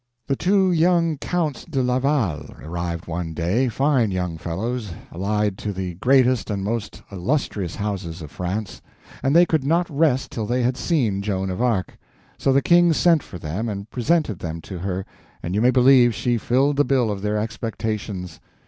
The 0.25 0.35
two 0.35 0.71
young 0.71 1.19
Counts 1.19 1.63
de 1.63 1.83
Laval 1.83 2.55
arrived 2.59 3.05
one 3.05 3.35
day—fine 3.35 4.09
young 4.09 4.35
fellows 4.39 4.91
allied 5.11 5.59
to 5.59 5.71
the 5.71 5.93
greatest 5.93 6.49
and 6.49 6.63
most 6.63 7.03
illustrious 7.11 7.75
houses 7.75 8.23
of 8.23 8.31
France; 8.31 8.81
and 9.21 9.35
they 9.35 9.45
could 9.45 9.63
not 9.63 9.87
rest 9.95 10.31
till 10.31 10.47
they 10.47 10.63
had 10.63 10.75
seen 10.75 11.21
Joan 11.21 11.51
of 11.51 11.61
Arc. 11.61 11.99
So 12.39 12.51
the 12.51 12.63
King 12.63 12.93
sent 12.93 13.21
for 13.21 13.37
them 13.37 13.69
and 13.69 13.91
presented 13.91 14.39
them 14.39 14.59
to 14.61 14.79
her, 14.79 15.05
and 15.43 15.53
you 15.53 15.61
may 15.61 15.69
believe 15.69 16.15
she 16.15 16.39
filled 16.39 16.77
the 16.77 16.83
bill 16.83 17.11
of 17.11 17.21
their 17.21 17.37
expectations. 17.37 18.39